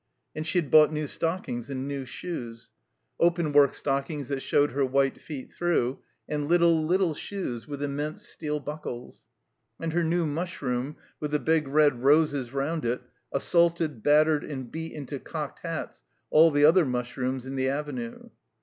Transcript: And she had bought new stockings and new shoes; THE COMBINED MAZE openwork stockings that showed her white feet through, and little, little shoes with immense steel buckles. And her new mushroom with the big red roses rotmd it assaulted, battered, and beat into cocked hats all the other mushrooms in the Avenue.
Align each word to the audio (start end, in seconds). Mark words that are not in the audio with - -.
And 0.35 0.47
she 0.47 0.57
had 0.57 0.71
bought 0.71 0.91
new 0.91 1.05
stockings 1.05 1.69
and 1.69 1.87
new 1.87 2.05
shoes; 2.05 2.71
THE 3.19 3.25
COMBINED 3.25 3.37
MAZE 3.37 3.49
openwork 3.53 3.75
stockings 3.75 4.27
that 4.29 4.39
showed 4.39 4.71
her 4.71 4.83
white 4.83 5.21
feet 5.21 5.51
through, 5.53 5.99
and 6.27 6.47
little, 6.47 6.83
little 6.83 7.13
shoes 7.13 7.67
with 7.67 7.83
immense 7.83 8.27
steel 8.27 8.59
buckles. 8.59 9.27
And 9.79 9.93
her 9.93 10.03
new 10.03 10.25
mushroom 10.25 10.95
with 11.19 11.29
the 11.29 11.39
big 11.39 11.67
red 11.67 12.01
roses 12.03 12.49
rotmd 12.49 12.83
it 12.85 13.01
assaulted, 13.31 14.01
battered, 14.01 14.43
and 14.43 14.71
beat 14.71 14.91
into 14.93 15.19
cocked 15.19 15.59
hats 15.59 16.01
all 16.31 16.49
the 16.49 16.65
other 16.65 16.83
mushrooms 16.83 17.45
in 17.45 17.55
the 17.55 17.69
Avenue. 17.69 18.31